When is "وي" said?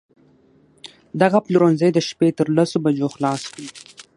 3.53-3.67